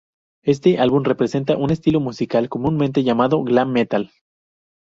Este 0.43 0.79
álbum 0.79 1.03
representa 1.03 1.55
un 1.57 1.69
estilo 1.69 1.99
musical 1.99 2.49
comúnmente 2.49 3.03
llamado 3.03 3.43
glam 3.43 3.71
metal. 3.71 4.09